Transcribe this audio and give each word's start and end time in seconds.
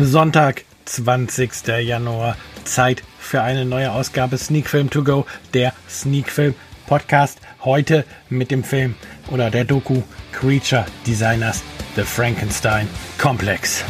Sonntag, 0.00 0.64
20. 0.84 1.66
Januar. 1.82 2.36
Zeit 2.62 3.02
für 3.18 3.42
eine 3.42 3.64
neue 3.64 3.90
Ausgabe 3.90 4.38
Sneak 4.38 4.68
Film 4.68 4.90
To 4.90 5.02
Go, 5.02 5.26
der 5.54 5.72
Sneak 5.88 6.30
Film 6.30 6.54
Podcast. 6.86 7.40
Heute 7.64 8.04
mit 8.30 8.52
dem 8.52 8.62
Film 8.62 8.94
oder 9.28 9.50
der 9.50 9.64
Doku 9.64 10.02
Creature 10.30 10.86
Designers 11.04 11.64
The 11.96 12.02
Frankenstein 12.02 12.88
Complex. 13.18 13.84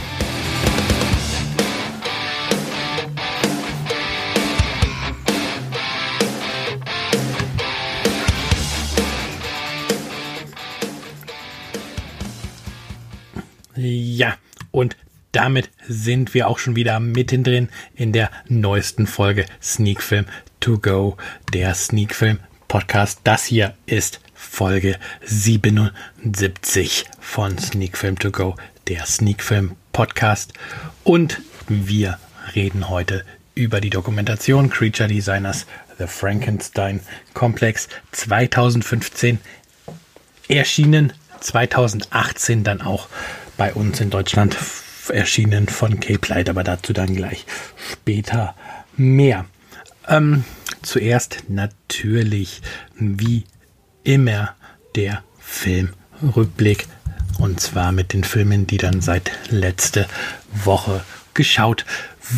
Ja, 13.76 14.36
und 14.70 14.96
damit 15.32 15.70
sind 15.86 16.34
wir 16.34 16.48
auch 16.48 16.58
schon 16.58 16.76
wieder 16.76 17.00
mittendrin 17.00 17.68
in 17.94 18.12
der 18.12 18.30
neuesten 18.48 19.06
Folge 19.06 19.46
Sneak 19.62 20.02
Film 20.02 20.26
To 20.60 20.78
Go, 20.78 21.16
der 21.52 21.74
Sneak 21.74 22.14
Film 22.14 22.40
Podcast. 22.66 23.20
Das 23.24 23.44
hier 23.44 23.74
ist 23.86 24.20
Folge 24.34 24.98
77 25.24 27.04
von 27.20 27.58
Sneak 27.58 27.96
Film 27.96 28.18
To 28.18 28.30
Go, 28.30 28.56
der 28.88 29.04
Sneak 29.06 29.42
Film 29.42 29.76
Podcast. 29.92 30.52
Und 31.04 31.40
wir 31.68 32.18
reden 32.54 32.88
heute 32.88 33.24
über 33.54 33.80
die 33.80 33.90
Dokumentation 33.90 34.70
Creature 34.70 35.08
Designers 35.08 35.66
The 35.98 36.06
Frankenstein 36.06 37.00
Complex 37.34 37.88
2015 38.12 39.40
erschienen, 40.48 41.12
2018 41.40 42.64
dann 42.64 42.80
auch 42.80 43.08
bei 43.56 43.74
uns 43.74 44.00
in 44.00 44.10
Deutschland 44.10 44.56
erschienen 45.10 45.68
von 45.68 46.00
Cape 46.00 46.28
Light, 46.28 46.48
aber 46.48 46.64
dazu 46.64 46.92
dann 46.92 47.14
gleich 47.14 47.44
später 47.92 48.54
mehr. 48.96 49.46
Ähm, 50.06 50.44
zuerst 50.82 51.44
natürlich 51.48 52.62
wie 52.98 53.44
immer 54.04 54.54
der 54.96 55.22
Filmrückblick 55.38 56.86
und 57.38 57.60
zwar 57.60 57.92
mit 57.92 58.12
den 58.12 58.24
Filmen, 58.24 58.66
die 58.66 58.78
dann 58.78 59.00
seit 59.00 59.30
letzte 59.50 60.06
Woche 60.64 61.04
geschaut 61.34 61.84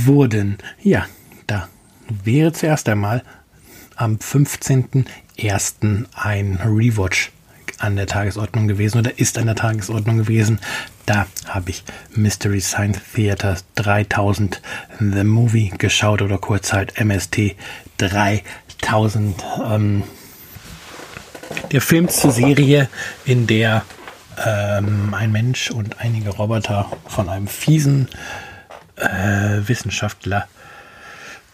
wurden. 0.04 0.58
Ja, 0.82 1.06
da 1.46 1.68
wäre 2.24 2.52
zuerst 2.52 2.88
einmal 2.88 3.22
am 3.96 4.16
15.01. 4.16 6.06
ein 6.14 6.60
Rewatch 6.64 7.32
an 7.78 7.96
der 7.96 8.06
Tagesordnung 8.06 8.68
gewesen 8.68 8.98
oder 8.98 9.18
ist 9.18 9.38
an 9.38 9.46
der 9.46 9.56
Tagesordnung 9.56 10.18
gewesen. 10.18 10.58
Da 11.06 11.26
habe 11.46 11.70
ich 11.70 11.84
Mystery 12.14 12.60
Science 12.60 13.00
Theater 13.14 13.56
3000 13.76 14.60
The 14.98 15.24
Movie 15.24 15.72
geschaut 15.76 16.22
oder 16.22 16.38
kurz 16.38 16.72
halt 16.72 16.98
MST 16.98 17.56
3000. 17.98 19.44
Ähm, 19.64 20.02
der 21.72 21.80
Film 21.80 22.08
zur 22.08 22.30
Serie, 22.30 22.88
in 23.24 23.46
der 23.46 23.84
ähm, 24.44 25.14
ein 25.14 25.32
Mensch 25.32 25.70
und 25.70 26.00
einige 26.00 26.30
Roboter 26.30 26.90
von 27.06 27.28
einem 27.28 27.48
fiesen 27.48 28.08
äh, 28.96 29.66
Wissenschaftler 29.66 30.46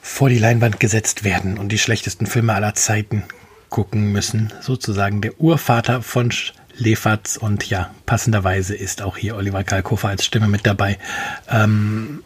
vor 0.02 0.28
die 0.28 0.38
Leinwand 0.38 0.78
gesetzt 0.78 1.24
werden 1.24 1.58
und 1.58 1.70
die 1.70 1.78
schlechtesten 1.78 2.26
Filme 2.26 2.54
aller 2.54 2.74
Zeiten 2.74 3.24
gucken 3.68 4.12
müssen. 4.12 4.52
Sozusagen 4.60 5.20
der 5.20 5.40
Urvater 5.40 6.02
von 6.02 6.32
Lefatz 6.76 7.36
und 7.36 7.68
ja, 7.68 7.90
passenderweise 8.04 8.74
ist 8.74 9.02
auch 9.02 9.16
hier 9.16 9.36
Oliver 9.36 9.64
Kalkofer 9.64 10.08
als 10.08 10.24
Stimme 10.24 10.48
mit 10.48 10.66
dabei. 10.66 10.98
Ähm, 11.48 12.22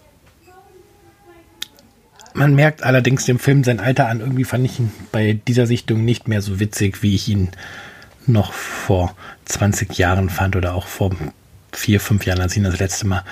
man 2.34 2.54
merkt 2.54 2.82
allerdings 2.82 3.24
dem 3.24 3.38
Film 3.38 3.64
sein 3.64 3.80
Alter 3.80 4.08
an. 4.08 4.20
Irgendwie 4.20 4.44
fand 4.44 4.64
ich 4.64 4.78
ihn 4.78 4.92
bei 5.12 5.34
dieser 5.46 5.66
Sichtung 5.66 6.04
nicht 6.04 6.28
mehr 6.28 6.42
so 6.42 6.60
witzig, 6.60 7.02
wie 7.02 7.14
ich 7.14 7.28
ihn 7.28 7.50
noch 8.26 8.52
vor 8.52 9.14
20 9.46 9.96
Jahren 9.98 10.30
fand 10.30 10.56
oder 10.56 10.74
auch 10.74 10.86
vor 10.86 11.10
vier, 11.72 12.00
fünf 12.00 12.26
Jahren, 12.26 12.40
als 12.40 12.52
ich 12.52 12.58
ihn 12.58 12.64
das 12.64 12.78
letzte 12.78 13.06
Mal 13.06 13.24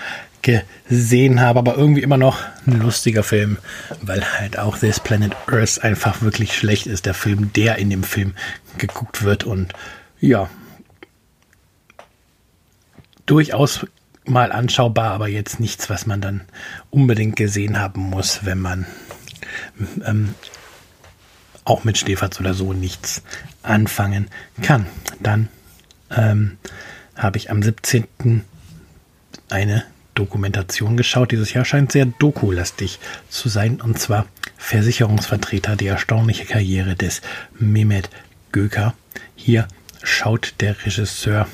gesehen 0.43 1.41
habe. 1.41 1.59
Aber 1.59 1.77
irgendwie 1.77 2.03
immer 2.03 2.17
noch 2.17 2.43
ein 2.67 2.81
lustiger 2.81 3.23
Film, 3.23 3.59
weil 4.03 4.25
halt 4.39 4.59
auch 4.59 4.79
This 4.79 5.01
Planet 5.01 5.35
Earth 5.47 5.83
einfach 5.83 6.23
wirklich 6.23 6.57
schlecht 6.57 6.87
ist. 6.87 7.07
Der 7.07 7.15
Film, 7.15 7.53
der 7.55 7.77
in 7.77 7.91
dem 7.91 8.03
Film 8.03 8.35
geguckt 8.79 9.23
wird 9.23 9.45
und 9.45 9.73
ja, 10.21 10.49
durchaus 13.27 13.87
mal 14.25 14.53
anschaubar, 14.53 15.13
aber 15.13 15.29
jetzt 15.29 15.61
nichts, 15.61 15.89
was 15.91 16.07
man 16.07 16.21
dann 16.21 16.43
unbedingt 16.91 17.37
gesehen 17.37 17.79
haben 17.79 18.03
muss, 18.03 18.45
wenn 18.45 18.59
man 18.61 18.87
ähm, 20.05 20.35
auch 21.65 21.85
mit 21.85 21.99
Stefatz 21.99 22.41
oder 22.41 22.55
so 22.55 22.73
nichts 22.73 23.23
anfangen 23.63 24.29
kann. 24.63 24.87
Dann 25.21 25.49
ähm, 26.11 26.59
habe 27.17 27.37
ich 27.37 27.51
am 27.51 27.63
17. 27.63 28.45
eine 29.51 29.85
Dokumentation 30.19 30.97
geschaut. 30.97 31.31
Dieses 31.31 31.53
Jahr 31.53 31.65
scheint 31.65 31.93
sehr 31.93 32.07
dokulastig 32.07 32.99
zu 33.29 33.49
sein, 33.49 33.81
und 33.81 33.99
zwar 33.99 34.27
Versicherungsvertreter, 34.57 35.77
die 35.77 35.87
erstaunliche 35.87 36.45
Karriere 36.45 36.97
des 36.97 37.23
Mehmet 37.59 38.11
Göker. 38.51 38.95
Hier 39.37 39.69
schaut 40.03 40.55
der 40.61 40.85
Regisseur 40.85 41.47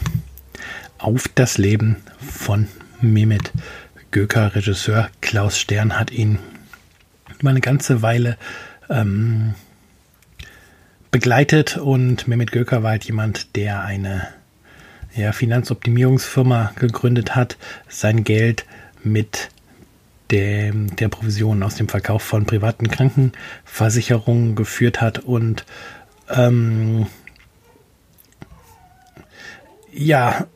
auf 0.99 1.29
das 1.35 1.59
Leben 1.59 1.97
von 2.19 2.69
Mehmet 3.01 3.53
Göker. 4.11 4.55
Regisseur 4.55 5.11
Klaus 5.21 5.59
Stern 5.59 5.99
hat 5.99 6.11
ihn 6.11 6.39
über 7.39 7.51
eine 7.51 7.61
ganze 7.61 8.01
Weile 8.01 8.39
ähm, 8.89 9.55
begleitet 11.11 11.77
und 11.77 12.27
Mehmet 12.27 12.53
Göker 12.53 12.83
war 12.83 12.93
halt 12.93 13.05
jemand, 13.05 13.55
der 13.57 13.83
eine 13.83 14.29
ja, 15.17 15.33
Finanzoptimierungsfirma 15.33 16.73
gegründet 16.77 17.35
hat, 17.35 17.57
sein 17.89 18.25
Geld 18.25 18.65
mit 19.03 19.51
dem, 20.31 20.97
der 20.97 21.09
Provision 21.09 21.63
aus 21.63 21.77
dem 21.77 21.89
Verkauf 21.89 22.23
von 22.23 22.47
privaten 22.47 22.89
Krankenversicherungen 22.89 24.55
geführt 24.55 25.01
hat 25.01 25.21
und 25.21 25.65
ähm, 26.31 27.07
ja, 29.93 30.47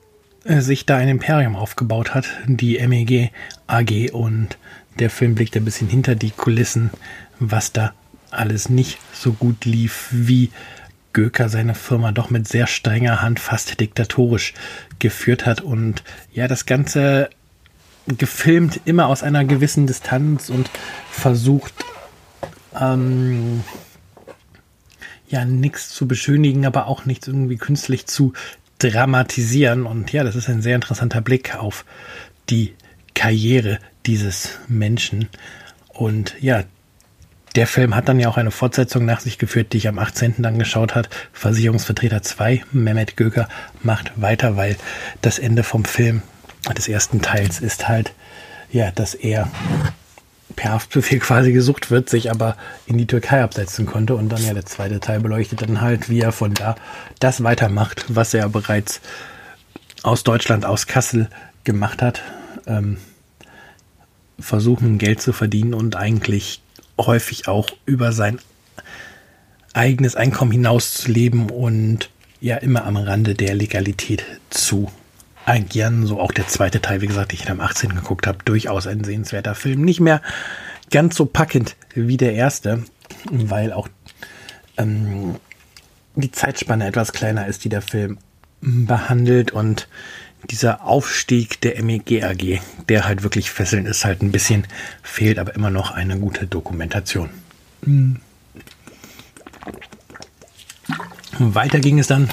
sich 0.45 0.87
da 0.87 0.97
ein 0.97 1.09
Imperium 1.09 1.55
aufgebaut 1.55 2.15
hat, 2.15 2.27
die 2.47 2.85
MEG 2.87 3.31
AG 3.67 4.11
und 4.13 4.57
der 4.99 5.11
Film 5.11 5.35
blickt 5.35 5.57
ein 5.57 5.65
bisschen 5.65 5.89
hinter 5.89 6.15
die 6.15 6.31
Kulissen, 6.31 6.91
was 7.39 7.73
da 7.73 7.93
alles 8.31 8.69
nicht 8.69 8.99
so 9.13 9.33
gut 9.33 9.65
lief, 9.65 10.09
wie 10.11 10.51
Göker 11.19 11.49
seine 11.49 11.75
Firma 11.75 12.12
doch 12.12 12.31
mit 12.31 12.47
sehr 12.47 12.69
strenger 12.69 13.21
Hand 13.21 13.41
fast 13.41 13.81
diktatorisch 13.81 14.55
geführt 15.01 15.47
hat 15.47 15.61
und 15.61 16.05
ja, 16.33 16.47
das 16.47 16.65
Ganze 16.65 17.29
gefilmt 18.06 18.83
immer 18.84 19.09
aus 19.09 19.25
einer 19.25 19.45
gewissen 19.45 19.89
Distanz 19.89 20.49
und 20.49 20.71
versucht, 21.11 21.75
ähm, 22.81 23.65
ja, 25.29 25.45
nichts 25.45 25.89
zu 25.89 26.06
beschönigen, 26.06 26.65
aber 26.65 26.87
auch 26.87 27.05
nichts 27.05 27.27
irgendwie 27.27 27.56
künstlich 27.56 28.06
zu 28.06 28.33
dramatisieren. 28.79 29.87
Und 29.87 30.12
ja, 30.12 30.23
das 30.23 30.37
ist 30.37 30.49
ein 30.49 30.62
sehr 30.62 30.77
interessanter 30.77 31.21
Blick 31.21 31.56
auf 31.56 31.85
die 32.49 32.75
Karriere 33.15 33.81
dieses 34.06 34.61
Menschen. 34.69 35.29
Und 35.88 36.37
ja, 36.41 36.62
der 37.55 37.67
Film 37.67 37.95
hat 37.95 38.09
dann 38.09 38.21
ja 38.21 38.29
auch 38.29 38.37
eine 38.37 38.50
Fortsetzung 38.50 39.05
nach 39.05 39.21
sich 39.21 39.39
geführt, 39.39 39.73
die 39.73 39.79
ich 39.79 39.89
am 39.89 39.99
18. 39.99 40.37
dann 40.39 40.59
geschaut 40.59 40.95
hat. 40.95 41.09
Versicherungsvertreter 41.33 42.23
2, 42.23 42.65
Mehmet 42.73 43.17
Göker, 43.17 43.49
macht 43.83 44.12
weiter, 44.21 44.56
weil 44.56 44.77
das 45.23 45.39
Ende 45.39 45.62
vom 45.62 45.85
Film 45.85 46.23
des 46.77 46.89
ersten 46.89 47.23
Teils 47.23 47.61
ist 47.61 47.89
halt, 47.89 48.12
ja, 48.71 48.91
dass 48.91 49.15
er 49.15 49.50
per 50.56 50.73
Haftbefehl 50.73 51.19
quasi 51.21 51.53
gesucht 51.53 51.91
wird, 51.91 52.11
sich 52.11 52.31
aber 52.31 52.56
in 52.87 52.99
die 52.99 53.06
Türkei 53.06 53.43
absetzen 53.43 53.87
konnte 53.87 54.15
und 54.15 54.29
dann 54.29 54.44
ja 54.44 54.55
der 54.55 54.67
zweite 54.67 55.01
Teil 55.01 55.21
beleuchtet 55.21 55.62
dann 55.62 55.81
halt, 55.81 56.09
wie 56.09 56.21
er 56.21 56.33
von 56.33 56.55
da 56.55 56.77
das 57.21 57.43
weitermacht, 57.43 58.05
was 58.09 58.35
er 58.35 58.49
bereits 58.49 59.01
aus 60.03 60.23
Deutschland, 60.25 60.65
aus 60.65 60.87
Kassel 60.87 61.29
gemacht 61.65 62.03
hat. 62.03 62.23
Ähm, 62.67 62.99
versuchen 64.39 64.99
Geld 64.99 65.21
zu 65.21 65.33
verdienen 65.33 65.75
und 65.75 65.97
eigentlich 65.97 66.62
häufig 66.99 67.49
auch 67.49 67.69
über 67.87 68.12
sein 68.12 68.39
eigenes 69.73 70.17
Einkommen 70.17 70.50
hinaus 70.50 70.95
zu 70.95 71.11
leben 71.11 71.50
und 71.50 72.11
ja 72.41 72.56
immer 72.56 72.85
am 72.85 72.97
Rande 72.97 73.35
der 73.35 73.55
Legalität 73.55 74.25
zu 74.50 74.91
agieren. 75.45 76.06
So 76.06 76.21
auch 76.21 76.33
der 76.33 76.47
zweite 76.47 76.81
Teil, 76.81 77.00
wie 77.00 77.06
gesagt, 77.06 77.33
ich 77.33 77.45
ihn 77.45 77.50
am 77.50 77.61
18. 77.61 77.95
geguckt 77.95 78.27
habe, 78.27 78.39
durchaus 78.45 78.87
ein 78.87 79.05
sehenswerter 79.05 79.55
Film. 79.55 79.83
Nicht 79.83 80.00
mehr 80.00 80.21
ganz 80.91 81.17
so 81.17 81.27
packend 81.27 81.77
wie 81.95 82.17
der 82.17 82.35
erste, 82.35 82.85
weil 83.31 83.73
auch 83.73 83.89
ähm, 84.77 85.37
die 86.15 86.31
Zeitspanne 86.31 86.87
etwas 86.87 87.12
kleiner 87.12 87.47
ist, 87.47 87.65
die 87.65 87.69
der 87.69 87.83
Film 87.83 88.19
behandelt 88.61 89.53
und 89.53 89.89
dieser 90.50 90.85
Aufstieg 90.85 91.61
der 91.61 91.82
MEG 91.82 92.23
AG, 92.23 92.61
der 92.88 93.06
halt 93.06 93.23
wirklich 93.23 93.50
fesselnd 93.50 93.87
ist, 93.88 94.05
halt 94.05 94.23
ein 94.23 94.32
bisschen 94.32 94.67
fehlt, 95.02 95.38
aber 95.38 95.55
immer 95.55 95.70
noch 95.70 95.90
eine 95.90 96.19
gute 96.19 96.46
Dokumentation. 96.46 97.31
Mhm. 97.82 98.20
Weiter 101.38 101.81
ging 101.81 101.99
es 101.99 102.06
dann 102.06 102.29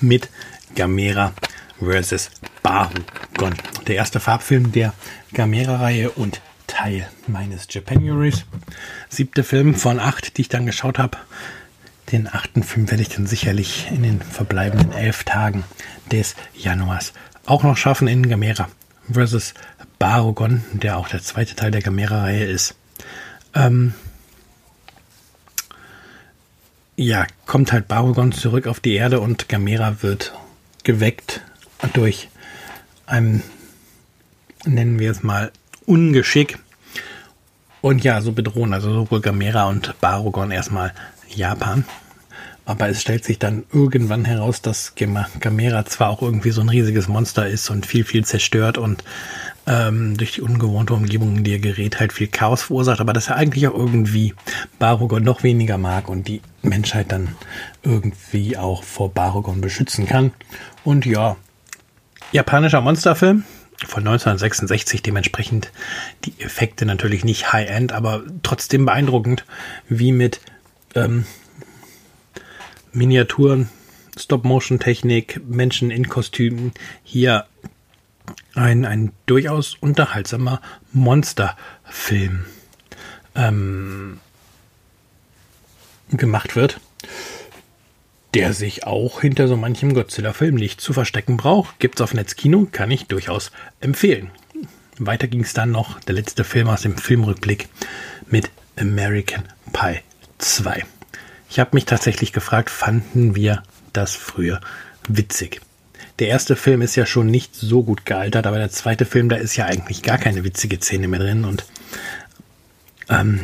mit 0.00 0.28
Gamera 0.74 1.32
vs. 1.80 2.30
Barugon. 2.62 3.54
Der 3.86 3.96
erste 3.96 4.20
Farbfilm 4.20 4.72
der 4.72 4.94
Gamera-Reihe 5.32 6.10
und 6.10 6.40
Teil 6.66 7.08
meines 7.26 7.66
Japanuaries. 7.70 8.44
Siebte 9.08 9.44
Film 9.44 9.74
von 9.74 10.00
acht, 10.00 10.36
die 10.36 10.42
ich 10.42 10.48
dann 10.48 10.66
geschaut 10.66 10.98
habe. 10.98 11.18
Den 12.12 12.26
achten 12.26 12.62
Film 12.62 12.90
werde 12.90 13.02
ich 13.02 13.10
dann 13.10 13.26
sicherlich 13.26 13.88
in 13.90 14.02
den 14.02 14.20
verbleibenden 14.20 14.92
elf 14.92 15.24
Tagen 15.24 15.64
des 16.10 16.34
Januars 16.54 17.12
auch 17.44 17.62
noch 17.62 17.76
schaffen 17.76 18.08
in 18.08 18.28
Gamera 18.28 18.68
vs. 19.12 19.54
Barugon, 19.98 20.62
der 20.72 20.96
auch 20.96 21.08
der 21.08 21.22
zweite 21.22 21.54
Teil 21.54 21.70
der 21.70 21.82
Gamera-Reihe 21.82 22.44
ist. 22.44 22.76
Ähm, 23.54 23.94
ja, 26.96 27.26
kommt 27.46 27.72
halt 27.72 27.88
Barugon 27.88 28.32
zurück 28.32 28.66
auf 28.66 28.80
die 28.80 28.94
Erde 28.94 29.20
und 29.20 29.48
Gamera 29.48 30.02
wird 30.02 30.32
geweckt 30.84 31.42
durch 31.92 32.28
ein, 33.06 33.42
nennen 34.64 34.98
wir 34.98 35.10
es 35.10 35.22
mal, 35.22 35.52
Ungeschick. 35.86 36.58
Und 37.80 38.02
ja, 38.04 38.20
so 38.20 38.32
bedrohen 38.32 38.72
also 38.72 38.92
sowohl 38.92 39.20
Gamera 39.20 39.68
und 39.68 39.98
Barugon 40.00 40.50
erstmal 40.50 40.92
Japan. 41.34 41.84
Aber 42.64 42.90
es 42.90 43.00
stellt 43.00 43.24
sich 43.24 43.38
dann 43.38 43.64
irgendwann 43.72 44.26
heraus, 44.26 44.60
dass 44.60 44.94
Gamera 44.94 45.86
zwar 45.86 46.10
auch 46.10 46.20
irgendwie 46.20 46.50
so 46.50 46.60
ein 46.60 46.68
riesiges 46.68 47.08
Monster 47.08 47.48
ist 47.48 47.70
und 47.70 47.86
viel, 47.86 48.04
viel 48.04 48.26
zerstört 48.26 48.76
und 48.76 49.04
ähm, 49.66 50.18
durch 50.18 50.32
die 50.32 50.42
ungewohnte 50.42 50.92
Umgebung, 50.92 51.36
in 51.36 51.44
die 51.44 51.52
er 51.52 51.58
gerät, 51.60 51.98
halt 51.98 52.12
viel 52.12 52.28
Chaos 52.28 52.62
verursacht, 52.62 53.00
aber 53.00 53.14
dass 53.14 53.28
er 53.28 53.36
eigentlich 53.36 53.66
auch 53.68 53.74
irgendwie 53.74 54.34
Barugon 54.78 55.22
noch 55.22 55.42
weniger 55.42 55.78
mag 55.78 56.10
und 56.10 56.28
die 56.28 56.42
Menschheit 56.62 57.10
dann 57.10 57.36
irgendwie 57.82 58.56
auch 58.58 58.82
vor 58.82 59.12
Barugon 59.14 59.62
beschützen 59.62 60.06
kann. 60.06 60.32
Und 60.84 61.06
ja, 61.06 61.36
japanischer 62.32 62.82
Monsterfilm 62.82 63.44
von 63.86 64.00
1966, 64.00 65.02
dementsprechend 65.02 65.70
die 66.24 66.34
Effekte 66.38 66.84
natürlich 66.84 67.24
nicht 67.24 67.52
High-End, 67.52 67.92
aber 67.92 68.24
trotzdem 68.42 68.86
beeindruckend, 68.86 69.44
wie 69.88 70.12
mit 70.12 70.40
ähm, 70.94 71.24
Miniaturen, 72.92 73.68
Stop-Motion-Technik, 74.18 75.40
Menschen 75.46 75.90
in 75.90 76.08
Kostümen 76.08 76.72
hier 77.02 77.46
ein, 78.54 78.84
ein 78.84 79.12
durchaus 79.26 79.76
unterhaltsamer 79.80 80.60
Monsterfilm 80.92 82.44
ähm, 83.34 84.20
gemacht 86.10 86.56
wird, 86.56 86.80
der 88.34 88.52
sich 88.52 88.84
auch 88.84 89.20
hinter 89.20 89.48
so 89.48 89.56
manchem 89.56 89.94
Godzilla-Film 89.94 90.54
nicht 90.54 90.80
zu 90.80 90.92
verstecken 90.92 91.36
braucht. 91.36 91.78
Gibt's 91.78 92.00
auf 92.00 92.14
Netzkino, 92.14 92.66
kann 92.70 92.90
ich 92.90 93.06
durchaus 93.06 93.52
empfehlen. 93.80 94.30
Weiter 94.98 95.28
ging 95.28 95.42
es 95.42 95.54
dann 95.54 95.70
noch, 95.70 96.00
der 96.00 96.16
letzte 96.16 96.42
Film 96.42 96.68
aus 96.68 96.82
dem 96.82 96.96
Filmrückblick 96.96 97.68
mit 98.26 98.50
American 98.76 99.44
Pie 99.72 100.00
2. 100.38 100.84
Ich 101.50 101.58
habe 101.58 101.70
mich 101.72 101.84
tatsächlich 101.84 102.32
gefragt, 102.32 102.70
fanden 102.70 103.34
wir 103.34 103.62
das 103.92 104.14
früher 104.14 104.60
witzig? 105.08 105.60
Der 106.18 106.28
erste 106.28 106.56
Film 106.56 106.82
ist 106.82 106.96
ja 106.96 107.06
schon 107.06 107.26
nicht 107.26 107.54
so 107.54 107.82
gut 107.82 108.04
gealtert, 108.04 108.46
aber 108.46 108.58
der 108.58 108.70
zweite 108.70 109.04
Film, 109.04 109.28
da 109.28 109.36
ist 109.36 109.56
ja 109.56 109.66
eigentlich 109.66 110.02
gar 110.02 110.18
keine 110.18 110.44
witzige 110.44 110.78
Szene 110.80 111.08
mehr 111.08 111.20
drin 111.20 111.44
und 111.44 111.64
ähm, 113.08 113.40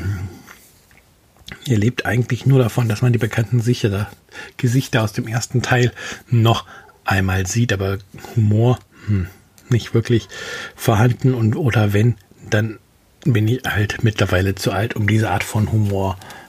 ihr 1.64 1.78
lebt 1.78 2.04
eigentlich 2.04 2.46
nur 2.46 2.58
davon, 2.58 2.88
dass 2.88 3.00
man 3.00 3.12
die 3.12 3.18
bekannten 3.18 3.60
Sicher 3.60 4.08
Gesichter 4.56 5.02
aus 5.02 5.12
dem 5.12 5.28
ersten 5.28 5.62
Teil 5.62 5.92
noch 6.28 6.66
einmal 7.04 7.46
sieht, 7.46 7.72
aber 7.72 7.98
Humor 8.34 8.78
hm, 9.06 9.28
nicht 9.68 9.94
wirklich 9.94 10.28
vorhanden 10.74 11.34
und 11.34 11.56
oder 11.56 11.92
wenn, 11.92 12.16
dann 12.50 12.78
bin 13.24 13.48
ich 13.48 13.62
halt 13.64 14.02
mittlerweile 14.04 14.54
zu 14.54 14.72
alt, 14.72 14.96
um 14.96 15.06
diese 15.06 15.30
Art 15.30 15.44
von 15.44 15.70
Humor 15.72 16.18
zu 16.18 16.43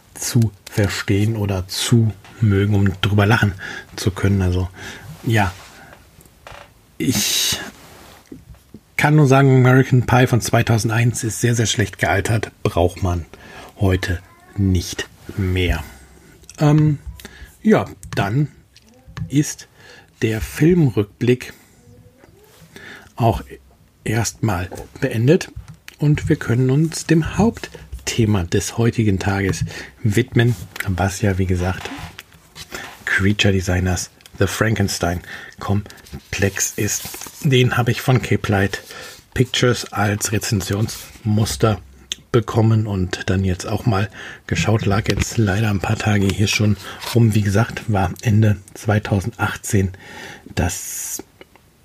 verstehen 0.69 1.35
oder 1.35 1.67
zu 1.67 2.11
mögen, 2.41 2.75
um 2.75 3.01
drüber 3.01 3.25
lachen 3.25 3.53
zu 3.95 4.11
können. 4.11 4.41
Also 4.41 4.69
ja, 5.23 5.53
ich 6.97 7.59
kann 8.97 9.15
nur 9.15 9.27
sagen, 9.27 9.55
American 9.57 10.05
Pie 10.05 10.27
von 10.27 10.41
2001 10.41 11.23
ist 11.23 11.41
sehr, 11.41 11.55
sehr 11.55 11.65
schlecht 11.65 11.97
gealtert. 11.97 12.51
Braucht 12.63 13.03
man 13.03 13.25
heute 13.79 14.19
nicht 14.57 15.07
mehr. 15.37 15.83
Ähm, 16.59 16.99
ja, 17.61 17.85
dann 18.15 18.49
ist 19.27 19.67
der 20.21 20.41
Filmrückblick 20.41 21.53
auch 23.15 23.43
erstmal 24.03 24.69
beendet 25.01 25.51
und 25.99 26.29
wir 26.29 26.35
können 26.35 26.69
uns 26.69 27.05
dem 27.05 27.37
Haupt 27.37 27.69
Thema 28.05 28.43
des 28.43 28.77
heutigen 28.77 29.19
Tages 29.19 29.65
widmen, 30.03 30.55
was 30.87 31.21
ja, 31.21 31.37
wie 31.37 31.45
gesagt, 31.45 31.89
Creature 33.05 33.53
Designers 33.53 34.09
The 34.37 34.47
Frankenstein 34.47 35.21
Komplex 35.59 36.73
ist. 36.75 37.03
Den 37.43 37.77
habe 37.77 37.91
ich 37.91 38.01
von 38.01 38.21
Cape 38.21 38.51
Light 38.51 38.83
Pictures 39.33 39.91
als 39.91 40.31
Rezensionsmuster 40.31 41.79
bekommen 42.31 42.85
und 42.85 43.29
dann 43.29 43.45
jetzt 43.45 43.65
auch 43.65 43.85
mal 43.85 44.09
geschaut. 44.47 44.85
Lag 44.85 45.07
jetzt 45.07 45.37
leider 45.37 45.69
ein 45.69 45.79
paar 45.79 45.97
Tage 45.97 46.27
hier 46.27 46.47
schon 46.47 46.75
rum. 47.13 47.33
Wie 47.33 47.41
gesagt, 47.41 47.83
war 47.91 48.13
Ende 48.21 48.57
2018, 48.73 49.91
dass 50.53 51.23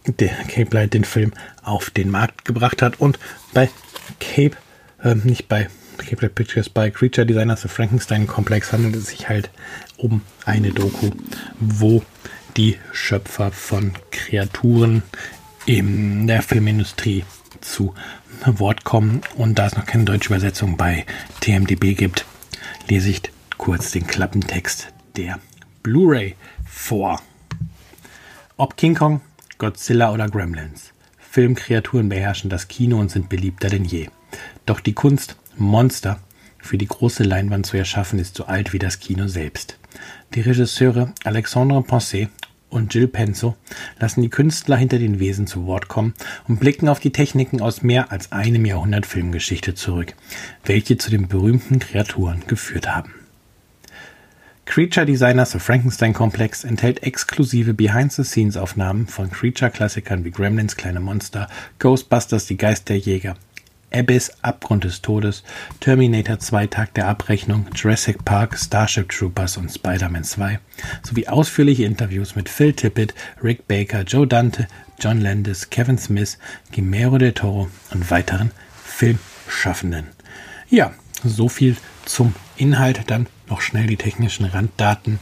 der 0.06 0.30
Cape 0.48 0.74
Light 0.74 0.94
den 0.94 1.04
Film 1.04 1.32
auf 1.62 1.90
den 1.90 2.10
Markt 2.10 2.44
gebracht 2.44 2.82
hat 2.82 2.98
und 2.98 3.18
bei 3.52 3.70
Cape, 4.18 4.56
äh, 5.02 5.14
nicht 5.14 5.46
bei 5.48 5.68
Kepler 6.04 6.28
Pictures 6.28 6.68
bei 6.68 6.90
Creature 6.90 7.26
Designers 7.26 7.62
The 7.62 7.68
Frankenstein 7.68 8.26
Komplex 8.26 8.72
handelt 8.72 8.96
es 8.96 9.06
sich 9.06 9.28
halt 9.28 9.50
um 9.96 10.22
eine 10.44 10.70
Doku, 10.70 11.10
wo 11.58 12.02
die 12.56 12.78
Schöpfer 12.92 13.52
von 13.52 13.92
Kreaturen 14.10 15.02
in 15.66 16.26
der 16.26 16.42
Filmindustrie 16.42 17.24
zu 17.60 17.94
Wort 18.44 18.84
kommen 18.84 19.20
und 19.36 19.58
da 19.58 19.66
es 19.66 19.76
noch 19.76 19.86
keine 19.86 20.04
deutsche 20.04 20.28
Übersetzung 20.28 20.76
bei 20.76 21.04
TMDB 21.40 21.94
gibt, 21.94 22.24
lese 22.88 23.10
ich 23.10 23.22
kurz 23.58 23.90
den 23.90 24.06
Klappentext 24.06 24.88
der 25.16 25.38
Blu-ray 25.82 26.36
vor. 26.64 27.20
Ob 28.56 28.76
King 28.76 28.94
Kong, 28.94 29.20
Godzilla 29.58 30.12
oder 30.12 30.28
Gremlins. 30.28 30.92
Filmkreaturen 31.18 32.08
beherrschen 32.08 32.50
das 32.50 32.68
Kino 32.68 32.98
und 32.98 33.10
sind 33.10 33.28
beliebter 33.28 33.68
denn 33.68 33.84
je. 33.84 34.08
Doch 34.66 34.80
die 34.80 34.94
Kunst, 34.94 35.36
Monster 35.60 36.18
für 36.58 36.78
die 36.78 36.88
große 36.88 37.22
Leinwand 37.22 37.66
zu 37.66 37.76
erschaffen, 37.76 38.18
ist 38.18 38.36
so 38.36 38.46
alt 38.46 38.72
wie 38.72 38.78
das 38.78 38.98
Kino 38.98 39.28
selbst. 39.28 39.78
Die 40.34 40.40
Regisseure 40.40 41.12
Alexandre 41.24 41.82
Poncet 41.82 42.28
und 42.70 42.94
Jill 42.94 43.08
Penzo 43.08 43.56
lassen 43.98 44.22
die 44.22 44.30
Künstler 44.30 44.76
hinter 44.76 44.98
den 44.98 45.18
Wesen 45.18 45.46
zu 45.46 45.66
Wort 45.66 45.88
kommen 45.88 46.14
und 46.48 46.60
blicken 46.60 46.88
auf 46.88 47.00
die 47.00 47.12
Techniken 47.12 47.60
aus 47.60 47.82
mehr 47.82 48.12
als 48.12 48.32
einem 48.32 48.64
Jahrhundert 48.64 49.06
Filmgeschichte 49.06 49.74
zurück, 49.74 50.14
welche 50.64 50.96
zu 50.96 51.10
den 51.10 51.28
berühmten 51.28 51.78
Kreaturen 51.78 52.42
geführt 52.46 52.88
haben. 52.88 53.12
Creature 54.66 55.04
Designers 55.04 55.50
The 55.50 55.58
Frankenstein 55.58 56.12
Komplex 56.12 56.62
enthält 56.62 57.02
exklusive 57.02 57.74
Behind-the-Scenes-Aufnahmen 57.74 59.08
von 59.08 59.28
Creature-Klassikern 59.28 60.24
wie 60.24 60.30
Gremlins, 60.30 60.76
Kleine 60.76 61.00
Monster, 61.00 61.48
Ghostbusters, 61.80 62.46
Die 62.46 62.56
Geisterjäger, 62.56 63.34
Abyss, 63.92 64.32
Abgrund 64.42 64.84
des 64.84 65.02
Todes, 65.02 65.42
Terminator 65.80 66.38
2, 66.38 66.66
Tag 66.68 66.94
der 66.94 67.08
Abrechnung, 67.08 67.66
Jurassic 67.74 68.24
Park, 68.24 68.56
Starship 68.58 69.08
Troopers 69.08 69.56
und 69.56 69.70
Spider-Man 69.70 70.24
2 70.24 70.58
sowie 71.02 71.28
ausführliche 71.28 71.84
Interviews 71.84 72.36
mit 72.36 72.48
Phil 72.48 72.72
Tippett, 72.72 73.14
Rick 73.42 73.66
Baker, 73.68 74.02
Joe 74.02 74.26
Dante, 74.26 74.68
John 74.98 75.20
Landis, 75.20 75.70
Kevin 75.70 75.98
Smith, 75.98 76.38
Guillermo 76.72 77.18
del 77.18 77.32
Toro 77.32 77.68
und 77.90 78.10
weiteren 78.10 78.50
Filmschaffenden. 78.84 80.06
Ja, 80.68 80.92
so 81.24 81.48
viel 81.48 81.76
zum 82.04 82.34
Inhalt. 82.56 83.10
Dann 83.10 83.26
noch 83.48 83.60
schnell 83.60 83.86
die 83.86 83.96
technischen 83.96 84.44
Randdaten. 84.44 85.18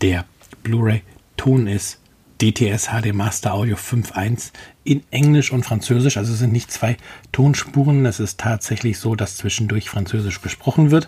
Der 0.00 0.24
Blu-ray 0.62 1.02
Ton 1.36 1.66
ist 1.66 1.98
DTS 2.42 2.88
HD 2.88 3.14
Master 3.14 3.54
Audio 3.54 3.76
5.1 3.76 4.50
in 4.82 5.04
Englisch 5.12 5.52
und 5.52 5.64
Französisch. 5.64 6.16
Also 6.16 6.32
es 6.32 6.40
sind 6.40 6.52
nicht 6.52 6.72
zwei 6.72 6.96
Tonspuren. 7.30 8.04
Es 8.04 8.18
ist 8.18 8.40
tatsächlich 8.40 8.98
so, 8.98 9.14
dass 9.14 9.36
zwischendurch 9.36 9.88
Französisch 9.88 10.42
gesprochen 10.42 10.90
wird. 10.90 11.06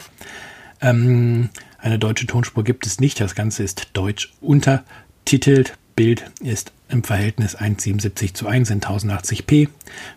Ähm, 0.81 1.49
eine 1.79 1.99
deutsche 1.99 2.29
Tonspur 2.29 2.63
gibt 2.63 2.87
es 2.87 3.01
nicht. 3.01 3.19
Das 3.19 3.35
Ganze 3.35 3.65
ist 3.65 3.89
deutsch 3.95 4.33
untertitelt. 4.41 5.77
Bild 5.97 6.31
ist 6.41 6.73
im 6.89 7.03
Verhältnis 7.03 7.59
1,77 7.59 8.35
zu 8.35 8.47
1 8.47 8.71
in 8.71 8.81
1080p. 8.81 9.69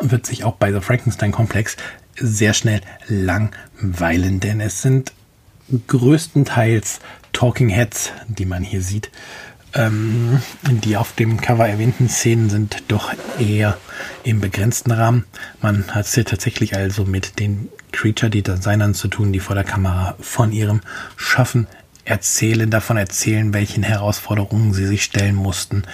wird 0.00 0.26
sich 0.26 0.44
auch 0.44 0.54
bei 0.54 0.72
The 0.72 0.80
Frankenstein 0.80 1.32
Complex 1.32 1.76
sehr 2.16 2.54
schnell 2.54 2.80
langweilen, 3.08 4.40
denn 4.40 4.60
es 4.60 4.82
sind 4.82 5.12
größtenteils 5.86 7.00
Talking 7.32 7.68
Heads, 7.68 8.12
die 8.28 8.44
man 8.44 8.62
hier 8.62 8.82
sieht. 8.82 9.10
Ähm, 9.74 10.42
die 10.62 10.98
auf 10.98 11.14
dem 11.14 11.40
Cover 11.40 11.66
erwähnten 11.66 12.10
Szenen 12.10 12.50
sind 12.50 12.84
doch 12.88 13.10
eher 13.38 13.78
im 14.22 14.40
begrenzten 14.40 14.90
Rahmen. 14.90 15.24
Man 15.62 15.86
hat 15.94 16.04
es 16.04 16.14
hier 16.14 16.26
tatsächlich 16.26 16.76
also 16.76 17.04
mit 17.04 17.38
den 17.38 17.70
Creature-Designern 17.92 18.92
zu 18.92 19.08
tun, 19.08 19.32
die 19.32 19.40
vor 19.40 19.54
der 19.54 19.64
Kamera 19.64 20.14
von 20.20 20.52
ihrem 20.52 20.82
Schaffen 21.16 21.68
erzählen, 22.04 22.68
davon 22.68 22.96
erzählen, 22.96 23.54
welchen 23.54 23.82
Herausforderungen 23.82 24.74
sie 24.74 24.86
sich 24.86 25.04
stellen 25.04 25.36
mussten, 25.36 25.84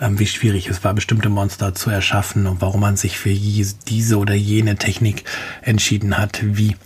ähm, 0.00 0.18
wie 0.18 0.26
schwierig 0.26 0.68
es 0.68 0.84
war, 0.84 0.94
bestimmte 0.94 1.28
Monster 1.28 1.74
zu 1.74 1.90
erschaffen 1.90 2.46
und 2.46 2.60
warum 2.60 2.80
man 2.80 2.96
sich 2.96 3.18
für 3.18 3.30
diese 3.30 4.18
oder 4.18 4.34
jene 4.34 4.76
Technik 4.76 5.24
entschieden 5.62 6.18
hat, 6.18 6.40
wie 6.42 6.76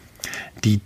die 0.64 0.80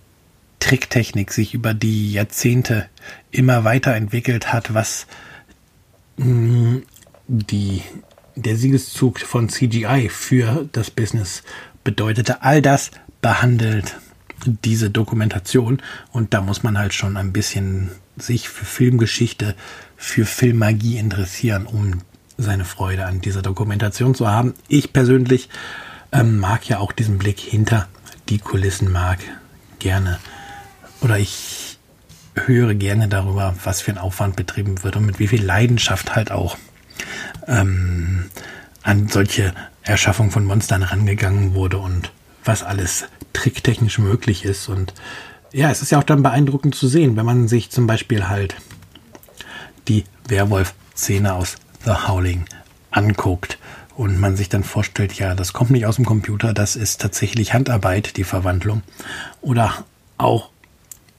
Tricktechnik 0.61 1.33
sich 1.33 1.53
über 1.53 1.75
die 1.75 2.13
Jahrzehnte 2.13 2.89
immer 3.31 3.65
weiterentwickelt 3.65 4.53
hat, 4.53 4.73
was 4.73 5.07
mh, 6.17 6.27
mm, 6.27 6.83
die, 7.27 7.83
der 8.35 8.57
Siegeszug 8.57 9.21
von 9.21 9.49
CGI 9.49 10.09
für 10.09 10.69
das 10.73 10.91
Business 10.91 11.43
bedeutete. 11.85 12.43
All 12.43 12.63
das 12.63 12.91
behandelt 13.21 13.97
diese 14.47 14.91
Dokumentation 14.91 15.83
und 16.13 16.35
da 16.35 16.41
muss 16.41 16.63
man 16.63 16.79
halt 16.79 16.95
schon 16.95 17.17
ein 17.17 17.33
bisschen 17.33 17.91
sich 18.17 18.49
für 18.49 18.65
Filmgeschichte, 18.65 19.55
für 19.97 20.27
Filmmagie 20.27 20.99
interessieren, 20.99 21.67
um 21.67 22.01
seine 22.37 22.65
Freude 22.65 23.07
an 23.07 23.21
dieser 23.21 23.43
Dokumentation 23.43 24.15
zu 24.15 24.29
haben. 24.29 24.55
Ich 24.69 24.93
persönlich 24.93 25.49
ähm, 26.13 26.39
mag 26.39 26.69
ja 26.69 26.79
auch 26.79 26.93
diesen 26.93 27.19
Blick 27.19 27.41
hinter 27.41 27.89
die 28.29 28.39
Kulissen, 28.39 28.91
mag 28.91 29.19
gerne 29.79 30.19
oder 31.01 31.19
ich 31.19 31.79
höre 32.35 32.75
gerne 32.75 33.09
darüber, 33.09 33.55
was 33.63 33.81
für 33.81 33.93
ein 33.93 33.99
Aufwand 33.99 34.37
betrieben 34.37 34.83
wird 34.83 34.97
und 34.97 35.07
mit 35.07 35.19
wie 35.19 35.29
viel 35.29 35.45
Leidenschaft 35.45 36.17
halt 36.17 36.33
auch 36.33 36.57
ähm, 37.47 38.31
an 38.83 39.09
solche 39.09 39.55
Erschaffung 39.83 40.31
von 40.31 40.45
Monstern 40.45 40.83
rangegangen 40.83 41.55
wurde 41.55 41.79
und 41.79 42.11
was 42.45 42.63
alles 42.63 43.05
tricktechnisch 43.33 43.99
möglich 43.99 44.45
ist. 44.45 44.69
Und 44.69 44.95
ja, 45.53 45.71
es 45.71 45.83
ist 45.83 45.91
ja 45.91 45.99
auch 45.99 46.05
dann 46.05 46.23
beeindruckend 46.23 46.75
zu 46.75 46.89
sehen, 46.89 47.17
wenn 47.17 47.27
man 47.27 47.49
sich 47.49 47.71
zum 47.71 47.87
Beispiel 47.87 48.29
halt 48.29 48.57
die 49.89 50.05
Werwolf-Szene 50.29 51.35
aus 51.35 51.57
The 51.85 52.09
Howling 52.09 52.45
anguckt 52.91 53.59
und 53.97 54.19
man 54.19 54.37
sich 54.37 54.49
dann 54.49 54.65
vorstellt, 54.65 55.15
ja, 55.15 55.35
das 55.35 55.53
kommt 55.53 55.71
nicht 55.71 55.87
aus 55.87 55.97
dem 55.97 56.05
Computer, 56.05 56.53
das 56.53 56.77
ist 56.77 57.01
tatsächlich 57.01 57.55
Handarbeit, 57.55 58.17
die 58.17 58.25
Verwandlung. 58.25 58.83
Oder 59.41 59.85
auch 60.19 60.51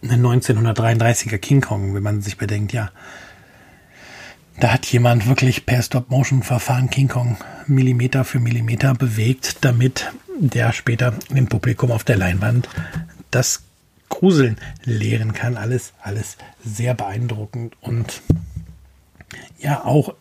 1933er 0.03 1.37
King 1.37 1.61
Kong, 1.61 1.95
wenn 1.95 2.03
man 2.03 2.21
sich 2.21 2.37
bedenkt, 2.37 2.73
ja, 2.73 2.91
da 4.59 4.71
hat 4.71 4.85
jemand 4.85 5.27
wirklich 5.27 5.65
per 5.65 5.81
Stop-Motion-Verfahren 5.81 6.89
King 6.89 7.09
Kong 7.09 7.37
Millimeter 7.67 8.23
für 8.23 8.39
Millimeter 8.39 8.93
bewegt, 8.93 9.57
damit 9.65 10.11
der 10.39 10.71
später 10.71 11.13
im 11.33 11.47
Publikum 11.47 11.91
auf 11.91 12.03
der 12.03 12.17
Leinwand 12.17 12.69
das 13.31 13.63
Gruseln 14.07 14.57
lehren 14.83 15.33
kann. 15.33 15.57
Alles, 15.57 15.93
alles 16.01 16.37
sehr 16.63 16.93
beeindruckend 16.93 17.75
und 17.81 18.21
ja, 19.59 19.83
auch, 19.83 20.13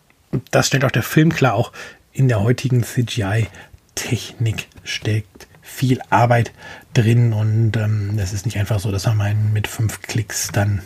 das 0.51 0.67
stellt 0.67 0.85
auch 0.85 0.91
der 0.91 1.03
Film 1.03 1.33
klar, 1.33 1.53
auch 1.53 1.71
in 2.13 2.27
der 2.27 2.41
heutigen 2.41 2.83
CGI-Technik 2.83 4.67
steckt 4.83 5.47
viel 5.61 5.99
Arbeit 6.09 6.53
drin 6.93 7.33
und 7.33 7.75
ähm, 7.75 8.17
es 8.17 8.33
ist 8.33 8.45
nicht 8.45 8.57
einfach 8.57 8.79
so, 8.79 8.91
dass 8.91 9.05
man 9.07 9.51
mit 9.51 9.67
fünf 9.67 10.01
Klicks 10.01 10.49
dann 10.53 10.81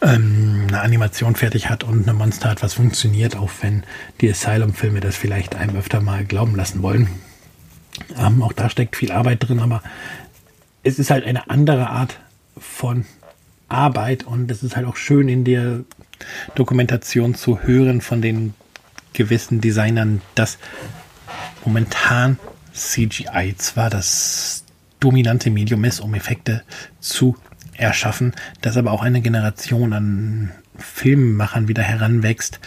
ähm, 0.00 0.66
eine 0.68 0.80
Animation 0.80 1.36
fertig 1.36 1.68
hat 1.68 1.84
und 1.84 2.04
eine 2.04 2.14
Monster 2.14 2.50
hat, 2.50 2.62
was 2.62 2.74
funktioniert, 2.74 3.36
auch 3.36 3.50
wenn 3.60 3.84
die 4.20 4.30
Asylum-Filme 4.30 5.00
das 5.00 5.16
vielleicht 5.16 5.54
einem 5.54 5.76
öfter 5.76 6.00
mal 6.00 6.24
glauben 6.24 6.56
lassen 6.56 6.82
wollen. 6.82 7.08
Ähm, 8.18 8.42
auch 8.42 8.52
da 8.52 8.70
steckt 8.70 8.96
viel 8.96 9.12
Arbeit 9.12 9.46
drin, 9.46 9.60
aber 9.60 9.82
es 10.82 10.98
ist 10.98 11.10
halt 11.10 11.24
eine 11.24 11.50
andere 11.50 11.90
Art 11.90 12.18
von 12.58 13.04
Arbeit 13.68 14.24
und 14.24 14.50
es 14.50 14.62
ist 14.62 14.76
halt 14.76 14.86
auch 14.86 14.96
schön 14.96 15.28
in 15.28 15.44
der 15.44 15.80
Dokumentation 16.54 17.34
zu 17.34 17.62
hören 17.62 18.00
von 18.00 18.22
den 18.22 18.54
gewissen 19.12 19.60
Designern, 19.60 20.22
dass 20.34 20.58
momentan 21.64 22.38
CGI 22.72 23.54
zwar 23.56 23.90
das 23.90 24.64
dominante 25.00 25.50
Medium 25.50 25.84
ist, 25.84 26.00
um 26.00 26.14
Effekte 26.14 26.62
zu 27.00 27.36
erschaffen, 27.74 28.34
dass 28.60 28.76
aber 28.76 28.92
auch 28.92 29.02
eine 29.02 29.20
Generation 29.20 29.92
an 29.92 30.52
Filmemachern 30.78 31.68
wieder 31.68 31.82
heranwächst, 31.82 32.60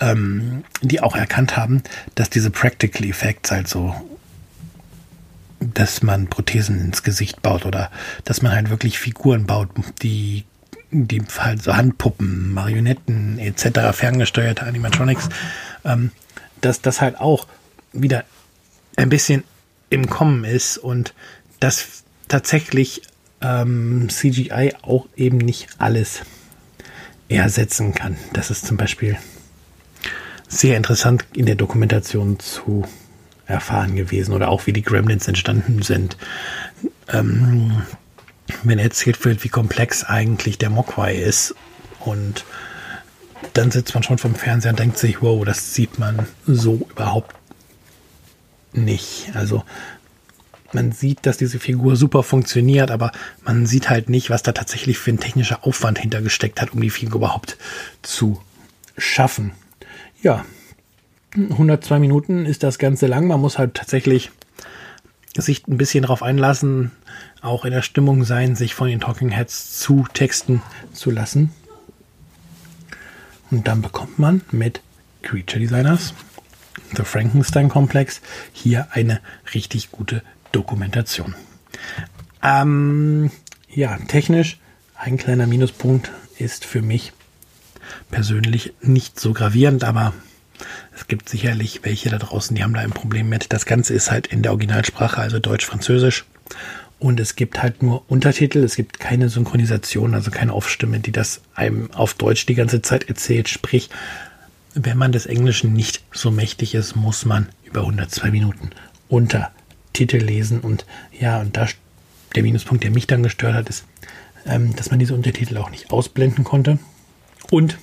ähm, 0.00 0.64
die 0.82 1.00
auch 1.00 1.16
erkannt 1.16 1.56
haben, 1.56 1.82
dass 2.14 2.30
diese 2.30 2.50
Practical 2.50 3.06
Effects, 3.06 3.52
also 3.52 3.94
dass 5.60 6.02
man 6.02 6.28
Prothesen 6.28 6.80
ins 6.80 7.02
Gesicht 7.02 7.42
baut 7.42 7.64
oder 7.64 7.90
dass 8.24 8.42
man 8.42 8.52
halt 8.52 8.70
wirklich 8.70 8.98
Figuren 8.98 9.46
baut, 9.46 9.68
die 10.02 10.44
die 10.94 11.22
halt 11.38 11.62
so 11.62 11.76
Handpuppen, 11.76 12.52
Marionetten 12.54 13.38
etc., 13.38 13.92
ferngesteuerte 13.92 14.64
Animatronics, 14.64 15.28
ähm, 15.84 16.12
dass 16.60 16.80
das 16.80 17.00
halt 17.00 17.20
auch 17.20 17.46
wieder 17.92 18.24
ein 18.96 19.08
bisschen 19.08 19.44
im 19.90 20.08
Kommen 20.08 20.44
ist 20.44 20.78
und 20.78 21.14
dass 21.60 22.04
tatsächlich 22.28 23.02
ähm, 23.40 24.08
CGI 24.08 24.74
auch 24.82 25.06
eben 25.16 25.38
nicht 25.38 25.68
alles 25.78 26.22
ersetzen 27.28 27.94
kann. 27.94 28.16
Das 28.32 28.50
ist 28.50 28.66
zum 28.66 28.76
Beispiel 28.76 29.16
sehr 30.48 30.76
interessant 30.76 31.24
in 31.34 31.46
der 31.46 31.56
Dokumentation 31.56 32.38
zu 32.38 32.84
erfahren 33.46 33.96
gewesen 33.96 34.32
oder 34.32 34.48
auch 34.48 34.66
wie 34.66 34.72
die 34.72 34.82
Gremlins 34.82 35.28
entstanden 35.28 35.82
sind. 35.82 36.16
Ähm, 37.08 37.82
wenn 38.62 38.78
erzählt 38.78 39.24
wird, 39.24 39.44
wie 39.44 39.48
komplex 39.48 40.04
eigentlich 40.04 40.58
der 40.58 40.70
Mogwai 40.70 41.14
ist 41.14 41.54
und 42.00 42.44
dann 43.52 43.70
sitzt 43.70 43.94
man 43.94 44.02
schon 44.02 44.18
vom 44.18 44.34
Fernseher 44.34 44.70
und 44.70 44.78
denkt 44.78 44.98
sich, 44.98 45.22
wow, 45.22 45.44
das 45.44 45.74
sieht 45.74 45.98
man 45.98 46.26
so 46.46 46.86
überhaupt 46.90 47.34
nicht. 48.72 49.30
Also 49.34 49.64
man 50.72 50.92
sieht, 50.92 51.24
dass 51.26 51.36
diese 51.36 51.58
Figur 51.58 51.96
super 51.96 52.22
funktioniert, 52.22 52.90
aber 52.90 53.12
man 53.44 53.66
sieht 53.66 53.90
halt 53.90 54.08
nicht, 54.08 54.30
was 54.30 54.42
da 54.42 54.52
tatsächlich 54.52 54.98
für 54.98 55.12
ein 55.12 55.20
technischer 55.20 55.64
Aufwand 55.64 55.98
hintergesteckt 55.98 56.60
hat, 56.60 56.72
um 56.72 56.80
die 56.80 56.90
Figur 56.90 57.16
überhaupt 57.20 57.56
zu 58.02 58.42
schaffen. 58.98 59.52
Ja, 60.22 60.44
102 61.34 61.98
Minuten 61.98 62.46
ist 62.46 62.62
das 62.62 62.78
Ganze 62.78 63.06
lang. 63.06 63.26
Man 63.26 63.40
muss 63.40 63.58
halt 63.58 63.74
tatsächlich 63.74 64.30
sich 65.36 65.66
ein 65.66 65.76
bisschen 65.76 66.02
darauf 66.02 66.22
einlassen, 66.22 66.92
auch 67.40 67.64
in 67.64 67.72
der 67.72 67.82
Stimmung 67.82 68.24
sein, 68.24 68.56
sich 68.56 68.74
von 68.74 68.88
den 68.88 69.00
Talking 69.00 69.30
Heads 69.30 69.78
zu 69.78 70.06
texten 70.12 70.62
zu 70.92 71.10
lassen. 71.10 71.50
Und 73.50 73.68
dann 73.68 73.82
bekommt 73.82 74.18
man 74.18 74.42
mit 74.50 74.80
Creature 75.22 75.60
Designers 75.60 76.14
The 76.96 77.04
Frankenstein 77.04 77.68
Komplex 77.68 78.20
hier 78.52 78.88
eine 78.92 79.20
richtig 79.54 79.90
gute 79.90 80.22
Dokumentation. 80.52 81.34
Ähm, 82.42 83.30
ja, 83.68 83.96
technisch 84.06 84.58
ein 84.94 85.16
kleiner 85.16 85.46
Minuspunkt 85.46 86.10
ist 86.38 86.64
für 86.64 86.82
mich 86.82 87.12
persönlich 88.10 88.74
nicht 88.80 89.18
so 89.18 89.32
gravierend, 89.32 89.84
aber 89.84 90.14
Es 90.94 91.06
gibt 91.06 91.28
sicherlich 91.28 91.80
welche 91.82 92.10
da 92.10 92.18
draußen, 92.18 92.54
die 92.54 92.62
haben 92.62 92.74
da 92.74 92.80
ein 92.80 92.90
Problem 92.90 93.28
mit. 93.28 93.52
Das 93.52 93.66
Ganze 93.66 93.94
ist 93.94 94.10
halt 94.10 94.26
in 94.26 94.42
der 94.42 94.52
Originalsprache, 94.52 95.20
also 95.20 95.38
Deutsch-Französisch. 95.38 96.24
Und 96.98 97.20
es 97.20 97.36
gibt 97.36 97.62
halt 97.62 97.82
nur 97.82 98.04
Untertitel, 98.08 98.62
es 98.64 98.76
gibt 98.76 99.00
keine 99.00 99.28
Synchronisation, 99.28 100.14
also 100.14 100.30
keine 100.30 100.52
Aufstimme, 100.52 101.00
die 101.00 101.12
das 101.12 101.42
einem 101.54 101.90
auf 101.92 102.14
Deutsch 102.14 102.46
die 102.46 102.54
ganze 102.54 102.82
Zeit 102.82 103.08
erzählt. 103.08 103.48
Sprich, 103.48 103.90
wenn 104.74 104.96
man 104.96 105.12
des 105.12 105.26
Englischen 105.26 105.72
nicht 105.72 106.02
so 106.12 106.30
mächtig 106.30 106.74
ist, 106.74 106.96
muss 106.96 107.24
man 107.24 107.48
über 107.64 107.80
102 107.80 108.30
Minuten 108.30 108.70
Untertitel 109.08 110.18
lesen. 110.18 110.60
Und 110.60 110.86
ja, 111.12 111.40
und 111.40 111.56
da 111.56 111.68
der 112.34 112.42
Minuspunkt, 112.42 112.84
der 112.84 112.90
mich 112.90 113.06
dann 113.06 113.22
gestört 113.22 113.54
hat, 113.54 113.68
ist, 113.68 113.84
ähm, 114.46 114.74
dass 114.76 114.90
man 114.90 114.98
diese 114.98 115.14
Untertitel 115.14 115.56
auch 115.58 115.70
nicht 115.70 115.90
ausblenden 115.90 116.44
konnte. 116.44 116.78
Und 117.50 117.78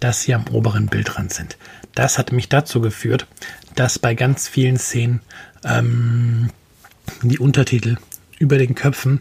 dass 0.00 0.22
sie 0.22 0.34
am 0.34 0.48
oberen 0.48 0.86
Bildrand 0.86 1.32
sind. 1.32 1.56
Das 1.94 2.18
hat 2.18 2.32
mich 2.32 2.48
dazu 2.48 2.80
geführt, 2.80 3.26
dass 3.74 3.98
bei 3.98 4.14
ganz 4.14 4.48
vielen 4.48 4.78
Szenen 4.78 5.20
ähm, 5.64 6.50
die 7.22 7.38
Untertitel 7.38 7.96
über 8.38 8.58
den 8.58 8.74
Köpfen 8.74 9.20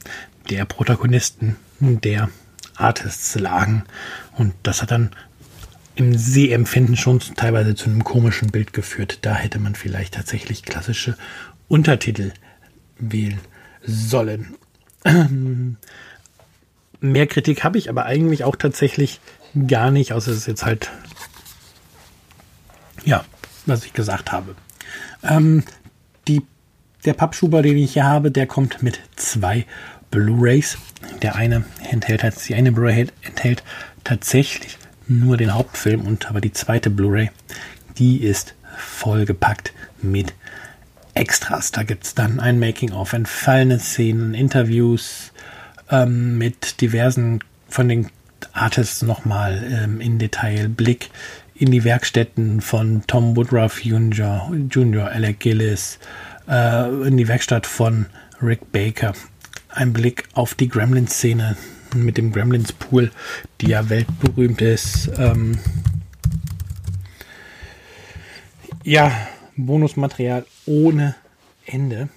der 0.49 0.65
Protagonisten, 0.65 1.57
der 1.79 2.29
Artists 2.75 3.35
lagen. 3.35 3.83
Und 4.37 4.53
das 4.63 4.81
hat 4.81 4.91
dann 4.91 5.11
im 5.95 6.17
Sehempfinden 6.17 6.95
schon 6.95 7.19
teilweise 7.19 7.75
zu 7.75 7.89
einem 7.89 8.03
komischen 8.03 8.49
Bild 8.49 8.73
geführt. 8.73 9.19
Da 9.21 9.35
hätte 9.35 9.59
man 9.59 9.75
vielleicht 9.75 10.13
tatsächlich 10.13 10.63
klassische 10.63 11.17
Untertitel 11.67 12.31
wählen 12.97 13.39
sollen. 13.83 14.55
Mehr 17.01 17.27
Kritik 17.27 17.63
habe 17.63 17.77
ich 17.77 17.89
aber 17.89 18.05
eigentlich 18.05 18.43
auch 18.43 18.55
tatsächlich 18.55 19.19
gar 19.67 19.91
nicht, 19.91 20.13
außer 20.13 20.31
es 20.31 20.37
ist 20.37 20.47
jetzt 20.47 20.65
halt, 20.65 20.89
ja, 23.05 23.23
was 23.65 23.85
ich 23.85 23.93
gesagt 23.93 24.31
habe. 24.31 24.55
Ähm, 25.23 25.63
die, 26.27 26.41
der 27.05 27.13
Pappschuber, 27.13 27.61
den 27.61 27.77
ich 27.77 27.93
hier 27.93 28.05
habe, 28.05 28.31
der 28.31 28.47
kommt 28.47 28.83
mit 28.83 28.99
zwei 29.15 29.65
Blu-rays. 30.11 30.77
Der 31.21 31.35
eine 31.35 31.63
enthält, 31.89 32.23
die 32.47 32.55
eine 32.55 32.71
Blu-ray 32.71 33.07
enthält 33.21 33.63
tatsächlich 34.03 34.77
nur 35.07 35.37
den 35.37 35.53
Hauptfilm 35.53 36.05
und 36.05 36.29
aber 36.29 36.41
die 36.41 36.53
zweite 36.53 36.89
Blu-ray, 36.89 37.31
die 37.97 38.17
ist 38.17 38.55
vollgepackt 38.77 39.73
mit 40.01 40.33
Extras. 41.13 41.71
Da 41.71 41.83
gibt 41.83 42.05
es 42.05 42.15
dann 42.15 42.39
ein 42.39 42.59
Making-of, 42.59 43.13
entfallene 43.13 43.79
Szenen, 43.79 44.33
Interviews 44.33 45.33
ähm, 45.89 46.37
mit 46.37 46.81
diversen 46.81 47.39
von 47.67 47.89
den 47.89 48.09
Artists 48.59 49.01
nochmal 49.01 49.63
ähm, 49.71 50.01
in 50.01 50.19
Detail, 50.19 50.69
Blick 50.69 51.09
in 51.55 51.71
die 51.71 51.83
Werkstätten 51.83 52.61
von 52.61 53.03
Tom 53.07 53.35
Woodruff 53.35 53.83
Jr., 53.83 54.51
Jr. 54.69 55.09
Alec 55.09 55.39
Gillis, 55.39 55.99
äh, 56.47 56.89
in 57.07 57.17
die 57.17 57.27
Werkstatt 57.27 57.65
von 57.65 58.05
Rick 58.41 58.71
Baker. 58.71 59.13
Ein 59.69 59.93
Blick 59.93 60.23
auf 60.33 60.55
die 60.55 60.69
Gremlins-Szene 60.69 61.57
mit 61.95 62.17
dem 62.17 62.31
Gremlins-Pool, 62.31 63.11
die 63.61 63.67
ja 63.67 63.89
weltberühmt 63.89 64.61
ist. 64.61 65.11
Ähm 65.17 65.59
ja, 68.83 69.11
Bonusmaterial 69.55 70.45
ohne 70.65 71.15
Ende. 71.65 72.09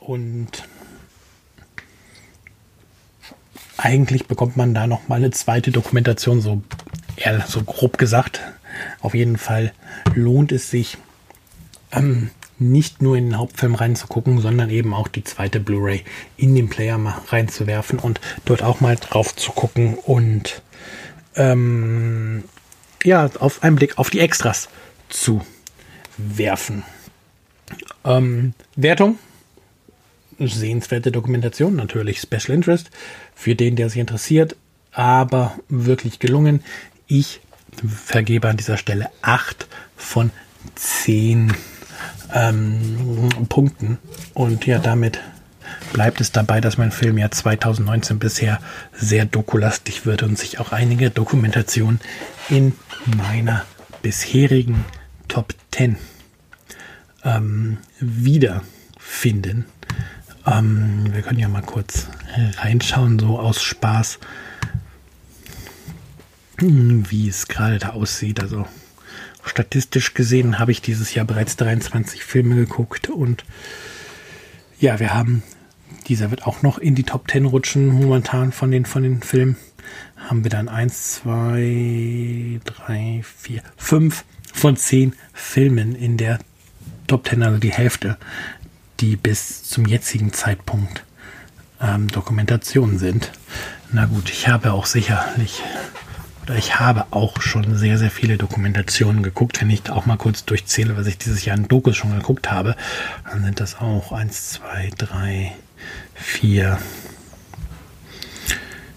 Und 0.00 0.64
eigentlich 3.76 4.26
bekommt 4.26 4.56
man 4.56 4.74
da 4.74 4.86
noch 4.86 5.08
mal 5.08 5.16
eine 5.16 5.30
zweite 5.30 5.70
Dokumentation, 5.70 6.40
so 6.40 6.62
eher 7.16 7.44
so 7.46 7.62
grob 7.62 7.98
gesagt. 7.98 8.40
Auf 9.00 9.14
jeden 9.14 9.38
Fall 9.38 9.72
lohnt 10.14 10.52
es 10.52 10.70
sich, 10.70 10.98
ähm, 11.92 12.30
nicht 12.58 13.02
nur 13.02 13.16
in 13.16 13.26
den 13.26 13.38
Hauptfilm 13.38 13.74
reinzugucken, 13.74 14.40
sondern 14.40 14.70
eben 14.70 14.94
auch 14.94 15.08
die 15.08 15.24
zweite 15.24 15.60
Blu-ray 15.60 16.04
in 16.36 16.54
den 16.54 16.68
Player 16.68 16.98
reinzuwerfen 17.28 17.98
und 17.98 18.20
dort 18.44 18.62
auch 18.62 18.80
mal 18.80 18.96
drauf 18.96 19.36
zu 19.36 19.52
gucken 19.52 19.94
und 19.94 20.62
ähm, 21.34 22.44
ja, 23.04 23.28
auf 23.38 23.62
einen 23.62 23.76
Blick 23.76 23.98
auf 23.98 24.10
die 24.10 24.20
Extras 24.20 24.68
zu 25.08 25.42
werfen. 26.16 26.82
Ähm, 28.04 28.54
Wertung. 28.74 29.18
Sehenswerte 30.38 31.12
Dokumentation, 31.12 31.76
natürlich 31.76 32.20
Special 32.20 32.54
Interest 32.54 32.90
für 33.34 33.54
den, 33.54 33.76
der 33.76 33.88
sich 33.88 34.00
interessiert, 34.00 34.56
aber 34.92 35.58
wirklich 35.68 36.18
gelungen. 36.18 36.62
Ich 37.06 37.40
vergebe 37.86 38.48
an 38.48 38.56
dieser 38.56 38.76
Stelle 38.76 39.08
8 39.22 39.66
von 39.96 40.30
10 40.74 41.52
ähm, 42.34 43.28
Punkten. 43.48 43.98
Und 44.34 44.66
ja, 44.66 44.78
damit 44.78 45.20
bleibt 45.92 46.20
es 46.20 46.32
dabei, 46.32 46.60
dass 46.60 46.78
mein 46.78 46.92
Film 46.92 47.18
ja 47.18 47.30
2019 47.30 48.18
bisher 48.18 48.60
sehr 48.92 49.24
dokulastig 49.24 50.06
wird 50.06 50.22
und 50.22 50.38
sich 50.38 50.58
auch 50.58 50.72
einige 50.72 51.10
Dokumentationen 51.10 52.00
in 52.48 52.72
meiner 53.16 53.64
bisherigen 54.02 54.84
Top 55.28 55.54
10 55.72 55.96
ähm, 57.24 57.78
wiederfinden. 58.00 59.66
Ähm, 60.46 61.06
wir 61.12 61.22
können 61.22 61.38
ja 61.38 61.48
mal 61.48 61.62
kurz 61.62 62.06
reinschauen, 62.58 63.18
so 63.18 63.38
aus 63.38 63.62
Spaß, 63.62 64.18
wie 66.58 67.28
es 67.28 67.48
gerade 67.48 67.78
da 67.78 67.90
aussieht. 67.90 68.40
Also 68.40 68.66
statistisch 69.44 70.14
gesehen 70.14 70.58
habe 70.58 70.72
ich 70.72 70.80
dieses 70.80 71.14
Jahr 71.14 71.24
bereits 71.24 71.56
23 71.56 72.24
Filme 72.24 72.54
geguckt 72.54 73.10
und 73.10 73.44
ja, 74.78 75.00
wir 75.00 75.14
haben, 75.14 75.42
dieser 76.06 76.30
wird 76.30 76.46
auch 76.46 76.62
noch 76.62 76.78
in 76.78 76.94
die 76.94 77.04
Top 77.04 77.30
10 77.30 77.46
rutschen 77.46 77.86
momentan 77.88 78.52
von 78.52 78.70
den, 78.70 78.84
von 78.84 79.02
den 79.02 79.22
Filmen. 79.22 79.56
Haben 80.16 80.44
wir 80.44 80.50
dann 80.50 80.68
1, 80.68 81.22
2, 81.22 82.60
3, 82.64 83.22
4, 83.22 83.62
5 83.76 84.24
von 84.52 84.76
10 84.76 85.14
Filmen 85.32 85.94
in 85.94 86.16
der 86.16 86.38
Top 87.06 87.26
10, 87.26 87.42
also 87.42 87.58
die 87.58 87.72
Hälfte, 87.72 88.18
die 89.00 89.16
bis 89.16 89.64
zum 89.64 89.86
jetzigen 89.86 90.32
Zeitpunkt 90.32 91.04
ähm, 91.80 92.08
Dokumentationen 92.08 92.98
sind. 92.98 93.32
Na 93.92 94.06
gut, 94.06 94.30
ich 94.30 94.48
habe 94.48 94.72
auch 94.72 94.86
sicherlich 94.86 95.62
oder 96.46 96.56
ich 96.56 96.78
habe 96.78 97.06
auch 97.10 97.42
schon 97.42 97.76
sehr, 97.76 97.98
sehr 97.98 98.10
viele 98.10 98.38
Dokumentationen 98.38 99.24
geguckt. 99.24 99.60
Wenn 99.60 99.70
ich 99.70 99.82
da 99.82 99.94
auch 99.94 100.06
mal 100.06 100.16
kurz 100.16 100.44
durchzähle, 100.44 100.96
was 100.96 101.08
ich 101.08 101.18
dieses 101.18 101.44
Jahr 101.44 101.56
in 101.56 101.66
Dokus 101.66 101.96
schon 101.96 102.14
geguckt 102.16 102.52
habe, 102.52 102.76
dann 103.30 103.42
sind 103.42 103.58
das 103.58 103.80
auch 103.80 104.12
1, 104.12 104.50
2, 104.52 104.90
3, 104.96 105.52
4, 106.14 106.78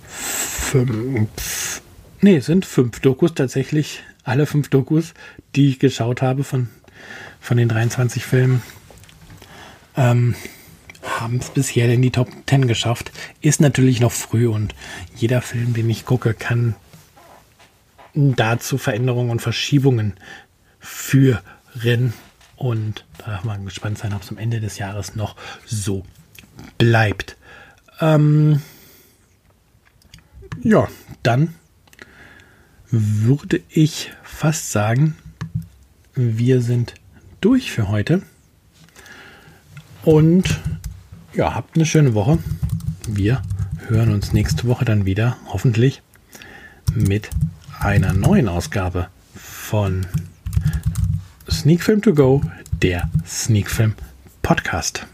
5. 0.08 1.82
Nee, 2.22 2.40
sind 2.40 2.66
fünf 2.66 3.00
Dokus 3.00 3.34
tatsächlich. 3.34 4.04
Alle 4.24 4.46
fünf 4.46 4.70
Dokus, 4.70 5.16
die 5.56 5.70
ich 5.70 5.80
geschaut 5.80 6.22
habe 6.22 6.44
von, 6.44 6.70
von 7.40 7.58
den 7.58 7.70
23 7.70 8.24
Filmen. 8.24 8.62
Ähm, 10.00 10.34
haben 11.04 11.38
es 11.38 11.50
bisher 11.50 11.92
in 11.94 12.02
die 12.02 12.12
Top 12.12 12.30
10 12.48 12.68
geschafft. 12.68 13.12
Ist 13.42 13.60
natürlich 13.60 14.00
noch 14.00 14.14
früh 14.14 14.48
und 14.48 14.74
jeder 15.14 15.42
Film, 15.42 15.74
den 15.74 15.90
ich 15.90 16.06
gucke, 16.06 16.34
kann 16.34 16.76
dazu 18.14 18.78
Veränderungen 18.78 19.30
und 19.30 19.42
Verschiebungen 19.42 20.14
führen. 20.80 22.14
Und 22.56 23.06
da 23.18 23.32
darf 23.32 23.44
man 23.44 23.66
gespannt 23.66 23.98
sein, 23.98 24.14
ob 24.14 24.22
es 24.22 24.30
am 24.30 24.38
Ende 24.38 24.62
des 24.62 24.78
Jahres 24.78 25.16
noch 25.16 25.36
so 25.66 26.06
bleibt. 26.78 27.36
Ähm 28.00 28.62
ja, 30.62 30.88
dann 31.24 31.56
würde 32.90 33.62
ich 33.68 34.12
fast 34.24 34.72
sagen, 34.72 35.18
wir 36.16 36.62
sind 36.62 36.94
durch 37.42 37.72
für 37.72 37.90
heute. 37.90 38.24
Und 40.04 40.60
ja, 41.34 41.54
habt 41.54 41.76
eine 41.76 41.86
schöne 41.86 42.14
Woche. 42.14 42.40
Wir 43.08 43.42
hören 43.88 44.14
uns 44.14 44.34
nächste 44.34 44.68
Woche 44.68 44.86
dann 44.86 45.06
wieder, 45.06 45.38
hoffentlich 45.48 46.02
mit 46.94 47.30
einer 47.80 48.14
neuen 48.14 48.48
Ausgabe 48.48 49.08
von 49.36 50.06
Sneak 51.50 51.84
Film 51.84 52.02
To 52.02 52.14
Go, 52.14 52.42
der 52.82 53.10
Sneak 53.26 53.70
Film 53.70 53.96
Podcast. 54.42 55.06